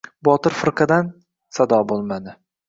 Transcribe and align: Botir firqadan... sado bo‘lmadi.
Botir 0.27 0.55
firqadan... 0.61 1.11
sado 1.59 1.81
bo‘lmadi. 1.93 2.35